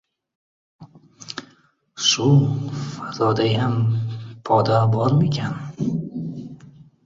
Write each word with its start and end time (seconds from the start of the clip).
—Shu, 2.07 2.27
fazodayam 3.03 3.75
poda 4.51 4.79
bormikin? 4.99 5.51